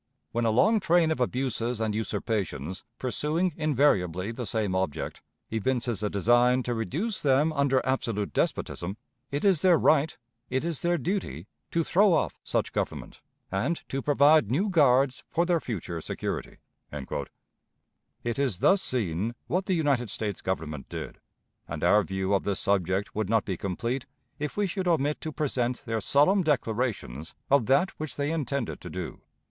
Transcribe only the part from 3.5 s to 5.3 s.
invariably the same object,